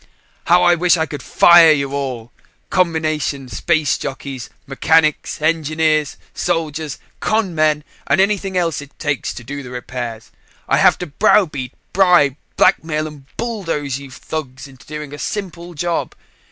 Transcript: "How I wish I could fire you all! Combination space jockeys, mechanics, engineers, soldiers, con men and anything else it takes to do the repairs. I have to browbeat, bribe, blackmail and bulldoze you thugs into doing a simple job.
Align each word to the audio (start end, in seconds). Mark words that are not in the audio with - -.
"How 0.45 0.63
I 0.63 0.73
wish 0.73 0.97
I 0.97 1.05
could 1.05 1.21
fire 1.21 1.69
you 1.71 1.91
all! 1.93 2.31
Combination 2.71 3.47
space 3.49 3.99
jockeys, 3.99 4.49
mechanics, 4.65 5.39
engineers, 5.43 6.17
soldiers, 6.33 6.97
con 7.19 7.53
men 7.53 7.83
and 8.07 8.19
anything 8.19 8.57
else 8.57 8.81
it 8.81 8.97
takes 8.97 9.31
to 9.35 9.43
do 9.43 9.61
the 9.61 9.69
repairs. 9.69 10.31
I 10.67 10.77
have 10.77 10.97
to 10.97 11.05
browbeat, 11.05 11.73
bribe, 11.93 12.35
blackmail 12.57 13.05
and 13.05 13.27
bulldoze 13.37 13.99
you 13.99 14.09
thugs 14.09 14.67
into 14.67 14.87
doing 14.87 15.13
a 15.13 15.19
simple 15.19 15.75
job. 15.75 16.15